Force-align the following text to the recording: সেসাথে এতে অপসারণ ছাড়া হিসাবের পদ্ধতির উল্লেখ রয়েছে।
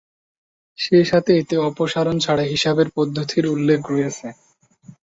সেসাথে 0.79 1.31
এতে 1.37 1.55
অপসারণ 1.69 2.15
ছাড়া 2.19 2.43
হিসাবের 2.45 2.87
পদ্ধতির 2.97 3.45
উল্লেখ 3.47 3.79
রয়েছে। 3.91 4.27